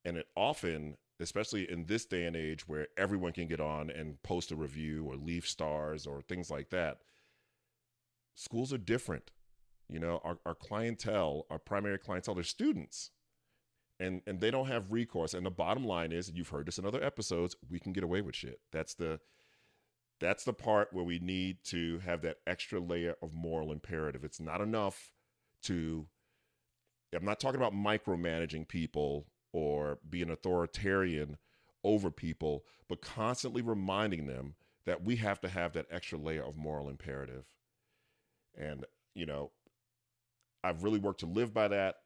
And 0.06 0.16
it 0.16 0.28
often, 0.38 0.96
especially 1.20 1.70
in 1.70 1.88
this 1.88 2.06
day 2.06 2.24
and 2.24 2.38
age 2.38 2.70
where 2.70 2.88
everyone 2.98 3.34
can 3.34 3.50
get 3.50 3.60
on 3.60 3.90
and 3.90 4.24
post 4.24 4.54
a 4.54 4.56
review 4.56 5.04
or 5.04 5.18
leave 5.18 5.46
stars 5.46 6.08
or 6.08 6.22
things 6.22 6.50
like 6.50 6.70
that, 6.70 7.00
schools 8.36 8.72
are 8.72 8.78
different. 8.78 9.32
You 9.90 10.00
know, 10.00 10.22
our, 10.24 10.38
our 10.46 10.56
clientele, 10.56 11.48
our 11.50 11.60
primary 11.60 11.98
clientele, 11.98 12.36
they're 12.36 12.46
students 12.46 13.12
and 14.00 14.22
and 14.28 14.40
they 14.40 14.52
don't 14.52 14.68
have 14.68 14.92
recourse. 14.92 15.34
And 15.34 15.46
the 15.46 15.52
bottom 15.52 15.86
line 15.86 16.12
is, 16.12 16.32
you've 16.34 16.50
heard 16.50 16.68
this 16.68 16.78
in 16.78 16.86
other 16.86 17.04
episodes, 17.04 17.56
we 17.70 17.80
can 17.80 17.94
get 17.94 18.04
away 18.04 18.22
with 18.22 18.36
shit. 18.36 18.60
That's 18.72 18.94
the 18.94 19.20
that's 20.20 20.44
the 20.44 20.54
part 20.54 20.94
where 20.94 21.04
we 21.04 21.20
need 21.20 21.58
to 21.66 22.00
have 22.00 22.22
that 22.22 22.38
extra 22.48 22.80
layer 22.80 23.16
of 23.22 23.34
moral 23.34 23.72
imperative. 23.72 24.24
It's 24.24 24.40
not 24.40 24.62
enough 24.62 25.12
to 25.64 26.08
I'm 27.16 27.26
not 27.26 27.40
talking 27.40 27.60
about 27.60 27.74
micromanaging 27.74 28.68
people 28.68 29.28
or 29.52 30.00
being 30.10 30.30
authoritarian 30.30 31.38
over 31.84 32.10
people, 32.10 32.64
but 32.90 33.02
constantly 33.02 33.62
reminding 33.62 34.26
them 34.26 34.56
that 34.86 35.04
we 35.04 35.18
have 35.18 35.40
to 35.42 35.50
have 35.50 35.74
that 35.74 35.86
extra 35.92 36.18
layer 36.18 36.44
of 36.44 36.58
moral 36.58 36.90
imperative. 36.90 37.46
And, 38.58 38.86
you 39.14 39.26
know, 39.26 39.52
I've 40.64 40.84
really 40.84 41.00
worked 41.00 41.22
to 41.22 41.26
live 41.26 41.54
by 41.54 41.68
that 41.70 41.98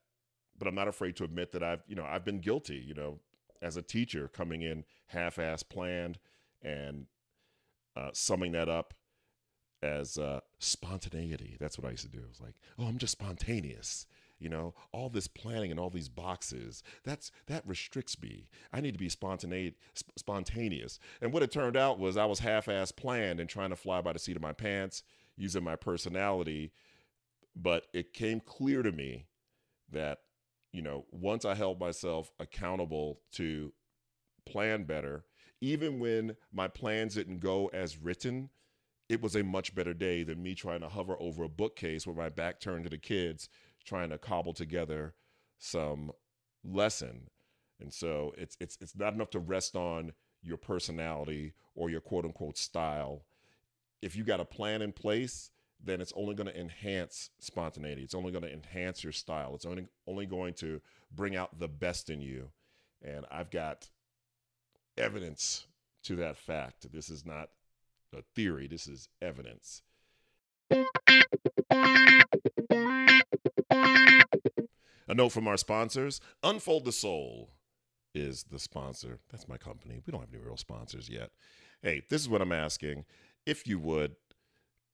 but 0.57 0.67
I'm 0.67 0.75
not 0.75 0.87
afraid 0.87 1.15
to 1.17 1.23
admit 1.23 1.51
that 1.51 1.63
I've, 1.63 1.83
you 1.87 1.95
know, 1.95 2.05
I've 2.05 2.25
been 2.25 2.39
guilty, 2.39 2.83
you 2.85 2.93
know, 2.93 3.19
as 3.61 3.77
a 3.77 3.81
teacher 3.81 4.27
coming 4.27 4.61
in 4.61 4.83
half-ass 5.07 5.63
planned 5.63 6.19
and 6.61 7.05
uh, 7.95 8.09
summing 8.13 8.51
that 8.51 8.69
up 8.69 8.93
as 9.81 10.17
uh, 10.17 10.39
spontaneity. 10.59 11.57
That's 11.59 11.77
what 11.77 11.87
I 11.87 11.91
used 11.91 12.03
to 12.03 12.09
do. 12.09 12.19
It 12.19 12.29
was 12.29 12.41
like, 12.41 12.55
oh, 12.79 12.85
I'm 12.85 12.97
just 12.97 13.13
spontaneous. 13.13 14.05
You 14.39 14.49
know, 14.49 14.75
all 14.91 15.09
this 15.09 15.27
planning 15.27 15.71
and 15.71 15.79
all 15.79 15.89
these 15.89 16.09
boxes, 16.09 16.83
that's 17.03 17.31
that 17.47 17.65
restricts 17.65 18.21
me. 18.21 18.49
I 18.71 18.81
need 18.81 18.91
to 18.91 18.99
be 18.99 19.09
spontaneous 19.09 19.73
spontaneous. 20.15 20.99
And 21.21 21.33
what 21.33 21.41
it 21.41 21.51
turned 21.51 21.75
out 21.75 21.97
was 21.97 22.17
I 22.17 22.25
was 22.25 22.39
half-ass 22.39 22.91
planned 22.91 23.39
and 23.39 23.49
trying 23.49 23.71
to 23.71 23.75
fly 23.75 24.01
by 24.01 24.13
the 24.13 24.19
seat 24.19 24.35
of 24.35 24.43
my 24.43 24.53
pants 24.53 25.01
using 25.37 25.63
my 25.63 25.75
personality. 25.75 26.71
But 27.55 27.87
it 27.93 28.13
came 28.13 28.39
clear 28.39 28.83
to 28.83 28.91
me 28.91 29.25
that 29.91 30.19
you 30.71 30.81
know, 30.81 31.05
once 31.11 31.45
I 31.45 31.55
held 31.55 31.79
myself 31.79 32.31
accountable 32.39 33.21
to 33.33 33.73
plan 34.45 34.83
better, 34.83 35.25
even 35.61 35.99
when 35.99 36.35
my 36.51 36.67
plans 36.67 37.15
didn't 37.15 37.39
go 37.39 37.67
as 37.73 37.97
written, 37.97 38.49
it 39.09 39.21
was 39.21 39.35
a 39.35 39.43
much 39.43 39.73
better 39.73 39.93
day 39.93 40.23
than 40.23 40.43
me 40.43 40.53
trying 40.53 40.81
to 40.81 40.89
hover 40.89 41.15
over 41.19 41.43
a 41.43 41.49
bookcase 41.49 42.05
with 42.05 42.17
my 42.17 42.29
back 42.29 42.59
turned 42.59 42.83
to 42.83 42.89
the 42.89 42.97
kids, 42.97 43.49
trying 43.85 44.09
to 44.09 44.17
cobble 44.17 44.53
together 44.53 45.15
some 45.57 46.11
lesson. 46.63 47.29
And 47.79 47.93
so 47.93 48.33
it's 48.37 48.57
it's 48.59 48.77
it's 48.81 48.95
not 48.95 49.13
enough 49.13 49.29
to 49.31 49.39
rest 49.39 49.75
on 49.75 50.13
your 50.41 50.57
personality 50.57 51.53
or 51.75 51.89
your 51.89 52.01
quote 52.01 52.25
unquote 52.25 52.57
style. 52.57 53.25
If 54.01 54.15
you 54.15 54.23
got 54.23 54.39
a 54.39 54.45
plan 54.45 54.81
in 54.81 54.91
place, 54.91 55.51
then 55.83 56.01
it's 56.01 56.13
only 56.15 56.35
going 56.35 56.47
to 56.47 56.59
enhance 56.59 57.29
spontaneity. 57.39 58.03
It's 58.03 58.15
only 58.15 58.31
going 58.31 58.43
to 58.43 58.51
enhance 58.51 59.03
your 59.03 59.13
style. 59.13 59.53
It's 59.55 59.65
only 59.65 59.87
only 60.07 60.25
going 60.25 60.53
to 60.55 60.81
bring 61.15 61.35
out 61.35 61.59
the 61.59 61.67
best 61.67 62.09
in 62.09 62.21
you. 62.21 62.49
And 63.01 63.25
I've 63.29 63.51
got 63.51 63.89
evidence 64.97 65.67
to 66.03 66.15
that 66.17 66.37
fact. 66.37 66.91
This 66.91 67.09
is 67.09 67.25
not 67.25 67.49
a 68.15 68.21
theory, 68.35 68.67
this 68.67 68.87
is 68.87 69.09
evidence. 69.21 69.81
A 75.09 75.13
note 75.13 75.29
from 75.29 75.47
our 75.47 75.57
sponsors 75.57 76.19
Unfold 76.43 76.85
the 76.85 76.91
Soul 76.91 77.51
is 78.13 78.45
the 78.51 78.59
sponsor. 78.59 79.19
That's 79.31 79.47
my 79.47 79.57
company. 79.57 80.01
We 80.05 80.11
don't 80.11 80.21
have 80.21 80.33
any 80.33 80.43
real 80.43 80.57
sponsors 80.57 81.09
yet. 81.09 81.31
Hey, 81.81 82.01
this 82.09 82.21
is 82.21 82.29
what 82.29 82.41
I'm 82.41 82.51
asking. 82.51 83.05
If 83.45 83.67
you 83.67 83.79
would, 83.79 84.15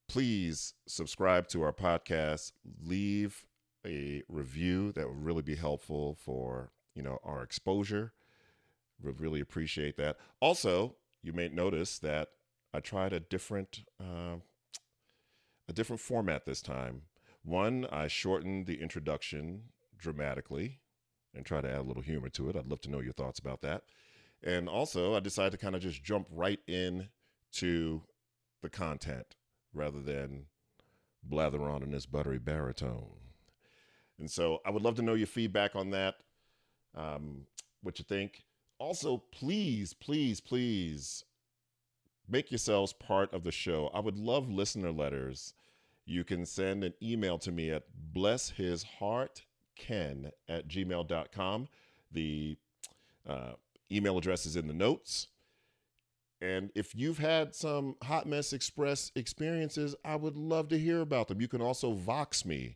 please 0.07 0.73
subscribe 0.87 1.47
to 1.49 1.61
our 1.61 1.73
podcast. 1.73 2.51
Leave 2.83 3.45
a 3.85 4.23
review 4.27 4.91
that 4.93 5.07
would 5.07 5.23
really 5.23 5.41
be 5.41 5.55
helpful 5.55 6.15
for 6.15 6.71
you 6.95 7.01
know 7.01 7.19
our 7.23 7.43
exposure. 7.43 8.13
Would 9.01 9.19
really 9.19 9.41
appreciate 9.41 9.97
that. 9.97 10.17
Also, 10.39 10.95
you 11.21 11.33
may 11.33 11.49
notice 11.49 11.99
that 11.99 12.29
I 12.73 12.79
tried 12.79 13.13
a 13.13 13.19
different 13.19 13.83
uh, 13.99 14.37
a 15.67 15.73
different 15.73 15.99
format 15.99 16.45
this 16.45 16.61
time. 16.61 17.03
One, 17.43 17.85
I 17.91 18.07
shortened 18.07 18.67
the 18.67 18.81
introduction 18.81 19.63
dramatically 19.97 20.79
and 21.33 21.45
try 21.45 21.61
to 21.61 21.69
add 21.69 21.79
a 21.79 21.83
little 21.83 22.03
humor 22.03 22.29
to 22.29 22.49
it. 22.49 22.55
I'd 22.55 22.67
love 22.67 22.81
to 22.81 22.91
know 22.91 22.99
your 22.99 23.13
thoughts 23.13 23.39
about 23.39 23.61
that. 23.61 23.83
And 24.43 24.69
also, 24.69 25.15
I 25.15 25.19
decided 25.19 25.51
to 25.51 25.57
kind 25.57 25.75
of 25.75 25.81
just 25.81 26.03
jump 26.03 26.27
right 26.29 26.59
in 26.67 27.09
to 27.53 28.03
the 28.61 28.69
content 28.69 29.35
rather 29.73 30.01
than 30.01 30.45
blather 31.23 31.63
on 31.63 31.83
in 31.83 31.91
this 31.91 32.05
buttery 32.05 32.39
baritone. 32.39 33.19
And 34.19 34.29
so 34.29 34.59
I 34.65 34.69
would 34.69 34.83
love 34.83 34.95
to 34.95 35.01
know 35.01 35.13
your 35.13 35.27
feedback 35.27 35.75
on 35.75 35.91
that, 35.91 36.15
um, 36.95 37.47
what 37.81 37.99
you 37.99 38.05
think. 38.07 38.43
Also, 38.77 39.23
please, 39.31 39.93
please, 39.93 40.39
please 40.39 41.23
make 42.27 42.51
yourselves 42.51 42.93
part 42.93 43.33
of 43.33 43.43
the 43.43 43.51
show. 43.51 43.89
I 43.93 43.99
would 43.99 44.17
love 44.17 44.49
listener 44.49 44.91
letters. 44.91 45.53
You 46.05 46.23
can 46.23 46.45
send 46.45 46.83
an 46.83 46.93
email 47.01 47.37
to 47.39 47.51
me 47.51 47.71
at 47.71 47.83
blesshisheartken 48.13 50.31
at 50.49 50.67
gmail.com. 50.67 51.67
The 52.11 52.57
uh, 53.27 53.53
email 53.91 54.17
address 54.17 54.45
is 54.45 54.55
in 54.55 54.67
the 54.67 54.73
notes. 54.73 55.27
And 56.43 56.71
if 56.75 56.93
you've 56.93 57.19
had 57.19 57.55
some 57.55 57.95
Hot 58.03 58.27
Mess 58.27 58.51
Express 58.51 59.13
experiences, 59.15 59.95
I 60.03 60.17
would 60.17 60.35
love 60.35 60.67
to 60.69 60.77
hear 60.77 60.99
about 60.99 61.29
them. 61.29 61.39
You 61.39 61.47
can 61.47 61.61
also 61.61 61.93
Vox 61.93 62.43
me. 62.43 62.75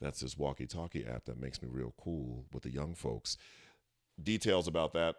That's 0.00 0.18
this 0.18 0.36
walkie 0.36 0.66
talkie 0.66 1.06
app 1.06 1.26
that 1.26 1.40
makes 1.40 1.62
me 1.62 1.68
real 1.70 1.94
cool 2.02 2.46
with 2.52 2.64
the 2.64 2.72
young 2.72 2.96
folks. 2.96 3.36
Details 4.20 4.66
about 4.66 4.92
that 4.94 5.14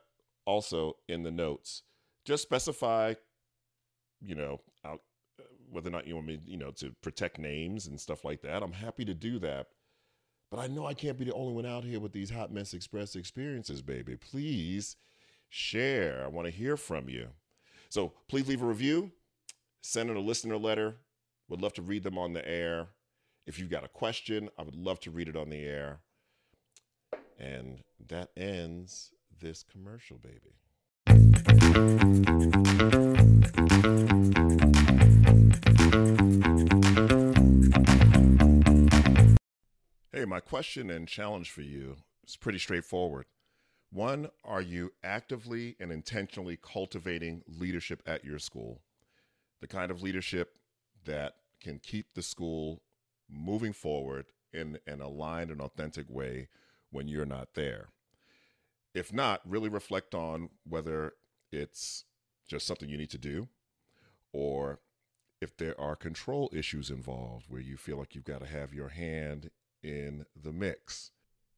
also 0.46 0.98
in 1.08 1.24
the 1.24 1.32
notes. 1.32 1.84
Just 2.26 2.44
specify, 2.44 3.14
you 4.20 4.36
know, 4.36 4.60
whether 5.70 5.88
or 5.88 5.94
not 5.94 6.08
you 6.08 6.16
want 6.16 6.28
me, 6.28 6.42
you 6.46 6.58
know, 6.58 6.72
to 6.72 6.94
protect 7.02 7.40
names 7.40 7.88
and 7.88 7.98
stuff 7.98 8.26
like 8.26 8.42
that. 8.42 8.64
I'm 8.64 8.74
happy 8.74 9.06
to 9.06 9.14
do 9.14 9.40
that. 9.40 9.68
But 10.50 10.60
I 10.60 10.68
know 10.68 10.86
I 10.86 10.94
can't 10.94 11.18
be 11.18 11.24
the 11.24 11.34
only 11.34 11.54
one 11.54 11.66
out 11.66 11.86
here 11.86 12.02
with 12.02 12.12
these 12.12 12.32
Hot 12.32 12.52
Mess 12.52 12.74
Express 12.74 13.16
experiences, 13.16 13.82
baby. 13.82 14.18
Please 14.18 14.98
share. 15.48 16.22
I 16.22 16.28
want 16.28 16.48
to 16.48 16.52
hear 16.52 16.76
from 16.76 17.08
you. 17.08 17.30
So 17.92 18.14
please 18.30 18.48
leave 18.48 18.62
a 18.62 18.66
review, 18.66 19.12
send 19.82 20.10
in 20.10 20.16
a 20.16 20.22
listener 20.22 20.56
letter. 20.56 20.96
Would 21.50 21.62
love 21.62 21.74
to 21.74 21.82
read 21.82 22.04
them 22.04 22.18
on 22.18 22.32
the 22.32 22.48
air. 22.48 22.88
If 23.46 23.60
you've 23.60 23.70
got 23.70 23.84
a 23.84 23.90
question, 23.90 24.48
I 24.58 24.64
would 24.64 24.78
love 24.78 25.02
to 25.02 25.12
read 25.12 25.28
it 25.28 25.36
on 25.36 25.50
the 25.50 25.66
air. 25.66 26.00
And 27.38 27.82
that 28.08 28.30
ends 28.38 29.12
this 29.42 29.66
commercial, 29.70 30.18
baby. 30.18 30.56
Hey, 40.14 40.24
my 40.24 40.40
question 40.40 40.90
and 40.90 41.10
challenge 41.10 41.52
for 41.52 41.62
you 41.62 41.98
is 42.26 42.38
pretty 42.38 42.60
straightforward. 42.60 43.26
One, 43.94 44.30
are 44.46 44.62
you 44.62 44.94
actively 45.04 45.76
and 45.78 45.92
intentionally 45.92 46.58
cultivating 46.58 47.44
leadership 47.46 48.02
at 48.06 48.24
your 48.24 48.40
school? 48.40 48.82
The 49.60 49.68
kind 49.68 49.92
of 49.92 50.02
leadership 50.02 50.58
that 51.04 51.36
can 51.60 51.80
keep 51.80 52.14
the 52.14 52.22
school 52.22 52.84
moving 53.30 53.74
forward 53.74 54.28
in 54.54 54.80
an 54.88 55.02
aligned 55.02 55.52
and 55.52 55.60
authentic 55.60 56.10
way 56.10 56.48
when 56.90 57.10
you're 57.10 57.26
not 57.26 57.54
there. 57.54 57.90
If 58.94 59.12
not, 59.12 59.42
really 59.46 59.70
reflect 59.70 60.16
on 60.16 60.50
whether 60.66 61.14
it's 61.52 62.06
just 62.48 62.66
something 62.66 62.88
you 62.88 62.98
need 62.98 63.10
to 63.10 63.18
do 63.18 63.50
or 64.32 64.80
if 65.42 65.58
there 65.58 65.80
are 65.80 65.98
control 65.98 66.50
issues 66.54 66.90
involved 66.90 67.48
where 67.50 67.62
you 67.62 67.76
feel 67.76 67.98
like 67.98 68.16
you've 68.16 68.24
got 68.24 68.40
to 68.40 68.48
have 68.48 68.74
your 68.74 68.90
hand 68.90 69.50
in 69.84 70.26
the 70.42 70.54
mix. 70.54 71.12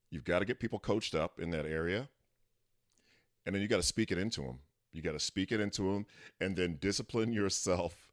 You've 0.09 0.23
got 0.23 0.39
to 0.39 0.45
get 0.45 0.59
people 0.59 0.79
coached 0.79 1.13
up 1.13 1.39
in 1.39 1.51
that 1.51 1.67
area 1.67 2.09
and 3.45 3.53
then 3.53 3.61
you 3.61 3.67
got 3.67 3.77
to 3.77 3.83
speak 3.83 4.11
it 4.11 4.17
into 4.17 4.41
them. 4.41 4.59
You 4.91 5.01
got 5.01 5.13
to 5.13 5.19
speak 5.19 5.51
it 5.51 5.59
into 5.59 5.93
them 5.93 6.05
and 6.39 6.55
then 6.55 6.77
discipline 6.79 7.33
yourself 7.33 8.09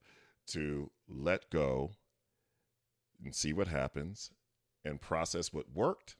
to 0.48 0.90
let 1.08 1.50
go 1.50 1.92
and 3.22 3.34
see 3.34 3.52
what 3.52 3.68
happens 3.68 4.30
and 4.84 5.00
process 5.00 5.52
what 5.52 5.66
worked 5.72 6.16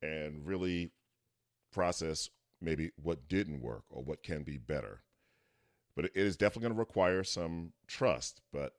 and 0.00 0.46
really 0.46 0.90
process 1.72 2.30
maybe 2.60 2.90
what 3.00 3.28
didn't 3.28 3.60
work 3.60 3.84
or 3.90 4.02
what 4.02 4.22
can 4.22 4.42
be 4.42 4.56
better. 4.56 5.02
But 5.96 6.06
it 6.06 6.12
is 6.14 6.36
definitely 6.36 6.68
going 6.68 6.74
to 6.74 6.78
require 6.78 7.24
some 7.24 7.72
trust, 7.88 8.40
but 8.52 8.74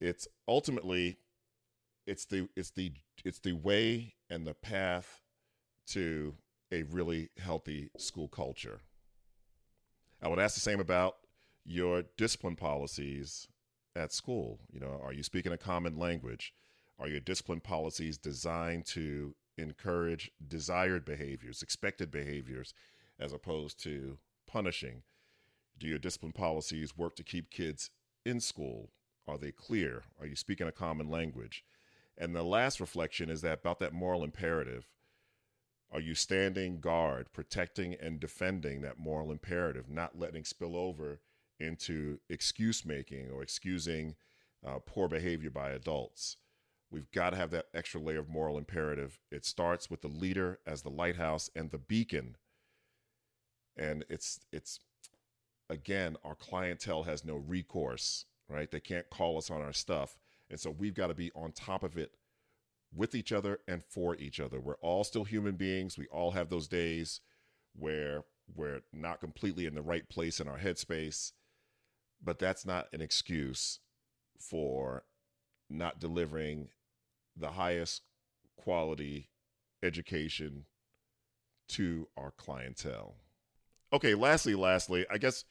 it's 0.00 0.26
ultimately 0.46 1.18
it's 2.06 2.24
the 2.24 2.48
it's 2.56 2.70
the 2.70 2.92
it's 3.24 3.38
the 3.38 3.52
way 3.52 4.14
and 4.28 4.46
the 4.46 4.54
path 4.54 5.22
to 5.88 6.34
a 6.70 6.82
really 6.84 7.30
healthy 7.38 7.90
school 7.96 8.28
culture. 8.28 8.80
I 10.22 10.28
would 10.28 10.38
ask 10.38 10.54
the 10.54 10.60
same 10.60 10.80
about 10.80 11.16
your 11.64 12.02
discipline 12.16 12.56
policies 12.56 13.48
at 13.94 14.12
school. 14.12 14.60
You 14.70 14.80
know, 14.80 15.00
are 15.02 15.12
you 15.12 15.22
speaking 15.22 15.52
a 15.52 15.58
common 15.58 15.98
language? 15.98 16.52
Are 16.98 17.08
your 17.08 17.20
discipline 17.20 17.60
policies 17.60 18.18
designed 18.18 18.86
to 18.86 19.34
encourage 19.56 20.30
desired 20.46 21.04
behaviors, 21.04 21.62
expected 21.62 22.10
behaviors, 22.10 22.74
as 23.18 23.32
opposed 23.32 23.82
to 23.84 24.18
punishing? 24.46 25.02
Do 25.78 25.86
your 25.86 25.98
discipline 25.98 26.32
policies 26.32 26.96
work 26.96 27.14
to 27.16 27.22
keep 27.22 27.50
kids 27.50 27.90
in 28.24 28.40
school? 28.40 28.90
Are 29.28 29.38
they 29.38 29.52
clear? 29.52 30.04
Are 30.18 30.26
you 30.26 30.34
speaking 30.34 30.66
a 30.66 30.72
common 30.72 31.08
language? 31.08 31.64
And 32.16 32.34
the 32.34 32.42
last 32.42 32.80
reflection 32.80 33.30
is 33.30 33.42
that 33.42 33.60
about 33.60 33.78
that 33.78 33.92
moral 33.92 34.24
imperative. 34.24 34.88
Are 35.90 36.00
you 36.00 36.14
standing 36.14 36.80
guard, 36.80 37.32
protecting 37.32 37.94
and 37.94 38.20
defending 38.20 38.82
that 38.82 38.98
moral 38.98 39.32
imperative, 39.32 39.88
not 39.88 40.18
letting 40.18 40.44
spill 40.44 40.76
over 40.76 41.20
into 41.58 42.20
excuse 42.28 42.84
making 42.84 43.30
or 43.30 43.42
excusing 43.42 44.14
uh, 44.66 44.78
poor 44.84 45.08
behavior 45.08 45.50
by 45.50 45.70
adults? 45.70 46.36
We've 46.90 47.10
got 47.10 47.30
to 47.30 47.36
have 47.36 47.50
that 47.50 47.66
extra 47.74 48.00
layer 48.00 48.20
of 48.20 48.28
moral 48.28 48.58
imperative. 48.58 49.18
It 49.30 49.44
starts 49.44 49.90
with 49.90 50.02
the 50.02 50.08
leader 50.08 50.58
as 50.66 50.82
the 50.82 50.90
lighthouse 50.90 51.50
and 51.54 51.70
the 51.70 51.78
beacon. 51.78 52.36
And 53.76 54.04
it's 54.08 54.40
it's 54.52 54.80
again, 55.70 56.16
our 56.24 56.34
clientele 56.34 57.04
has 57.04 57.24
no 57.24 57.36
recourse, 57.36 58.24
right? 58.48 58.70
They 58.70 58.80
can't 58.80 59.08
call 59.10 59.38
us 59.38 59.50
on 59.50 59.60
our 59.60 59.72
stuff. 59.72 60.16
And 60.50 60.58
so 60.58 60.70
we've 60.70 60.94
got 60.94 61.08
to 61.08 61.14
be 61.14 61.30
on 61.34 61.52
top 61.52 61.82
of 61.82 61.98
it 61.98 62.12
with 62.94 63.14
each 63.14 63.32
other 63.32 63.60
and 63.68 63.82
for 63.84 64.16
each 64.16 64.40
other. 64.40 64.60
We're 64.60 64.76
all 64.76 65.04
still 65.04 65.24
human 65.24 65.56
beings. 65.56 65.98
We 65.98 66.06
all 66.06 66.32
have 66.32 66.48
those 66.48 66.68
days 66.68 67.20
where 67.76 68.24
we're 68.54 68.80
not 68.92 69.20
completely 69.20 69.66
in 69.66 69.74
the 69.74 69.82
right 69.82 70.08
place 70.08 70.40
in 70.40 70.48
our 70.48 70.58
headspace, 70.58 71.32
but 72.22 72.38
that's 72.38 72.64
not 72.64 72.86
an 72.92 73.00
excuse 73.00 73.80
for 74.38 75.04
not 75.68 76.00
delivering 76.00 76.68
the 77.36 77.52
highest 77.52 78.02
quality 78.56 79.28
education 79.82 80.64
to 81.68 82.08
our 82.16 82.30
clientele. 82.32 83.16
Okay, 83.92 84.14
lastly, 84.14 84.54
lastly, 84.54 85.06
I 85.10 85.18
guess 85.18 85.44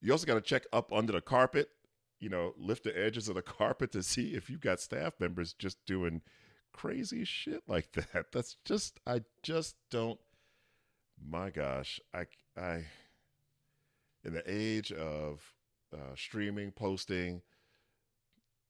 you 0.00 0.12
also 0.12 0.26
got 0.26 0.34
to 0.34 0.40
check 0.40 0.64
up 0.72 0.92
under 0.92 1.12
the 1.12 1.20
carpet, 1.20 1.70
you 2.18 2.28
know, 2.28 2.54
lift 2.56 2.84
the 2.84 2.98
edges 2.98 3.28
of 3.28 3.36
the 3.36 3.42
carpet 3.42 3.92
to 3.92 4.02
see 4.02 4.34
if 4.34 4.50
you've 4.50 4.60
got 4.60 4.80
staff 4.80 5.14
members 5.20 5.52
just 5.52 5.84
doing 5.86 6.22
crazy 6.72 7.24
shit 7.24 7.62
like 7.66 7.92
that. 8.12 8.32
That's 8.32 8.56
just, 8.64 9.00
I 9.06 9.22
just 9.42 9.76
don't, 9.90 10.18
my 11.28 11.50
gosh, 11.50 12.00
I, 12.14 12.26
I, 12.56 12.84
in 14.24 14.34
the 14.34 14.42
age 14.46 14.92
of 14.92 15.52
uh, 15.92 16.14
streaming, 16.14 16.72
posting, 16.72 17.42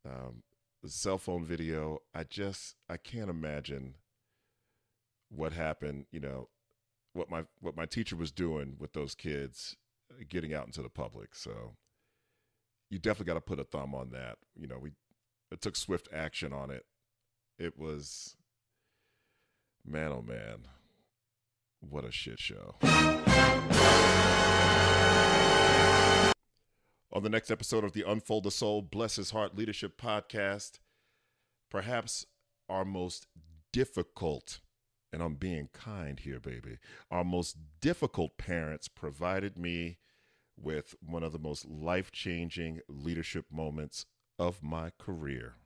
um, 0.04 0.42
cell 0.86 1.18
phone 1.18 1.44
video, 1.44 2.00
I 2.14 2.24
just 2.24 2.76
I 2.88 2.96
can't 2.96 3.30
imagine 3.30 3.94
what 5.28 5.52
happened, 5.52 6.06
you 6.10 6.20
know, 6.20 6.48
what 7.12 7.30
my 7.30 7.44
what 7.60 7.76
my 7.76 7.86
teacher 7.86 8.16
was 8.16 8.32
doing 8.32 8.76
with 8.78 8.92
those 8.92 9.14
kids 9.14 9.76
getting 10.28 10.54
out 10.54 10.66
into 10.66 10.82
the 10.82 10.88
public. 10.88 11.34
So 11.34 11.76
you 12.88 12.98
definitely 12.98 13.26
got 13.26 13.34
to 13.34 13.40
put 13.40 13.60
a 13.60 13.64
thumb 13.64 13.94
on 13.94 14.10
that. 14.10 14.38
You 14.56 14.66
know, 14.66 14.78
we 14.78 14.92
it 15.50 15.60
took 15.60 15.76
swift 15.76 16.08
action 16.12 16.52
on 16.52 16.70
it. 16.70 16.84
It 17.60 17.78
was 17.78 18.36
man 19.84 20.12
oh 20.12 20.22
man. 20.22 20.60
What 21.80 22.06
a 22.06 22.10
shit 22.10 22.38
show. 22.38 22.76
On 27.12 27.22
the 27.22 27.28
next 27.28 27.50
episode 27.50 27.84
of 27.84 27.92
the 27.92 28.02
Unfold 28.08 28.44
the 28.44 28.50
Soul, 28.50 28.80
Bless 28.80 29.16
His 29.16 29.32
Heart 29.32 29.58
Leadership 29.58 30.00
Podcast, 30.00 30.78
perhaps 31.70 32.24
our 32.70 32.86
most 32.86 33.26
difficult, 33.74 34.60
and 35.12 35.22
I'm 35.22 35.34
being 35.34 35.68
kind 35.74 36.18
here, 36.18 36.40
baby, 36.40 36.78
our 37.10 37.24
most 37.24 37.58
difficult 37.82 38.38
parents 38.38 38.88
provided 38.88 39.58
me 39.58 39.98
with 40.56 40.94
one 41.06 41.22
of 41.22 41.32
the 41.32 41.38
most 41.38 41.68
life 41.68 42.10
changing 42.10 42.80
leadership 42.88 43.44
moments 43.52 44.06
of 44.38 44.62
my 44.62 44.92
career. 44.98 45.56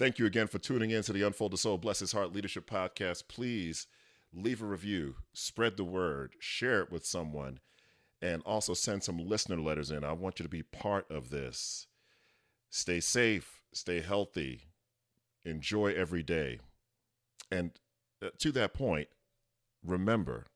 Thank 0.00 0.18
you 0.18 0.24
again 0.24 0.46
for 0.46 0.58
tuning 0.58 0.92
in 0.92 1.02
to 1.02 1.12
the 1.12 1.26
Unfold 1.26 1.52
the 1.52 1.58
Soul, 1.58 1.76
Bless 1.76 1.98
His 1.98 2.12
Heart 2.12 2.32
Leadership 2.32 2.66
Podcast. 2.66 3.28
Please 3.28 3.86
leave 4.32 4.62
a 4.62 4.64
review, 4.64 5.16
spread 5.34 5.76
the 5.76 5.84
word, 5.84 6.36
share 6.38 6.80
it 6.80 6.90
with 6.90 7.04
someone 7.04 7.60
and 8.22 8.40
also 8.46 8.72
send 8.72 9.02
some 9.02 9.18
listener 9.18 9.60
letters 9.60 9.90
in. 9.90 10.02
I 10.02 10.12
want 10.12 10.38
you 10.38 10.42
to 10.42 10.48
be 10.48 10.62
part 10.62 11.04
of 11.10 11.28
this. 11.28 11.86
Stay 12.70 12.98
safe, 12.98 13.60
stay 13.74 14.00
healthy, 14.00 14.62
enjoy 15.44 15.92
every 15.92 16.22
day. 16.22 16.60
And 17.50 17.72
uh, 18.22 18.30
to 18.38 18.52
that 18.52 18.72
point, 18.72 19.08
remember 19.84 20.46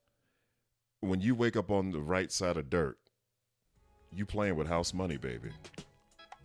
when 1.00 1.20
you 1.20 1.35
wake 1.35 1.54
up 1.54 1.70
on 1.70 1.90
the 1.90 2.00
right 2.00 2.33
side 2.33 2.57
of 2.57 2.70
dirt, 2.70 2.96
you 4.11 4.24
playing 4.24 4.57
with 4.57 4.68
house 4.68 4.94
money, 4.94 5.18
baby. 5.18 5.50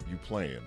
You 0.09 0.17
playing 0.17 0.63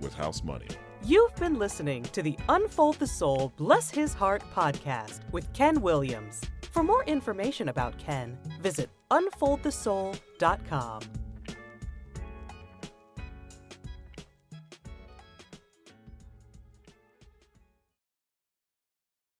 with 0.00 0.14
house 0.14 0.44
money. 0.44 0.68
You've 1.06 1.36
been 1.36 1.56
listening 1.56 2.02
to 2.02 2.20
the 2.20 2.36
Unfold 2.48 2.96
the 2.96 3.06
Soul, 3.06 3.52
Bless 3.56 3.92
His 3.92 4.12
Heart 4.12 4.42
podcast 4.52 5.20
with 5.30 5.52
Ken 5.52 5.80
Williams. 5.80 6.40
For 6.72 6.82
more 6.82 7.04
information 7.04 7.68
about 7.68 7.96
Ken, 7.96 8.36
visit 8.60 8.90
unfoldthesoul.com. 9.12 11.25